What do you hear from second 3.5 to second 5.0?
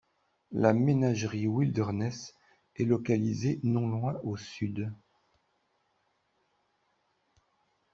non loin au sud.